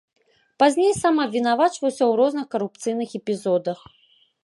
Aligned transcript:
Пазней 0.63 0.89
сам 1.01 1.15
абвінавачваўся 1.27 2.03
ў 2.07 2.13
розных 2.23 2.45
карупцыйных 2.57 3.09
эпізодах. 3.21 3.79